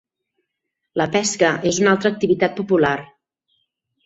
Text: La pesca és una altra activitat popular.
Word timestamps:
La 1.01 1.05
pesca 1.15 1.51
és 1.73 1.79
una 1.83 1.93
altra 1.93 2.13
activitat 2.15 2.57
popular. 2.63 2.97